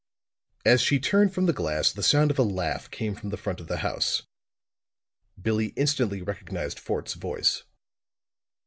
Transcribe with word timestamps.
As 0.65 0.81
she 0.81 0.99
turned 0.99 1.31
from 1.31 1.45
the 1.45 1.53
glass 1.53 1.91
the 1.91 2.01
sound 2.01 2.31
of 2.31 2.39
a 2.39 2.43
laugh 2.43 2.89
came 2.89 3.13
from 3.13 3.29
the 3.29 3.37
front 3.37 3.59
of 3.59 3.67
the 3.67 3.77
house. 3.85 4.23
Billie 5.39 5.73
instantly 5.75 6.23
recognized 6.23 6.79
Fort's 6.79 7.13
voice. 7.13 7.61